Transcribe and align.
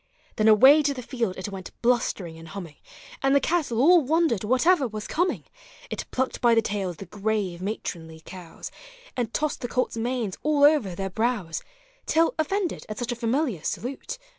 Then 0.37 0.47
away 0.47 0.81
to 0.81 0.95
the 0.95 1.03
field 1.03 1.37
it 1.37 1.49
went 1.49 1.79
blustering 1.83 2.35
and 2.39 2.47
humming, 2.47 2.77
And 3.21 3.35
the 3.35 3.39
cattle 3.39 3.79
all 3.79 4.01
wondered 4.03 4.43
whatever 4.43 4.87
was 4.87 5.05
coming; 5.05 5.43
It 5.91 6.05
plucked 6.09 6.41
by 6.41 6.55
the 6.55 6.61
tails 6.63 6.97
the 6.97 7.05
grave 7.05 7.61
matronly 7.61 8.23
cows, 8.25 8.71
And 9.15 9.31
tossed 9.31 9.61
the 9.61 9.67
colts' 9.67 9.97
manes 9.97 10.39
all 10.41 10.63
over 10.63 10.95
their 10.95 11.11
brows, 11.11 11.61
Till, 12.07 12.33
offended 12.39 12.83
at 12.89 12.97
such 12.97 13.11
a 13.11 13.15
familiar 13.15 13.61
salute. 13.63 14.17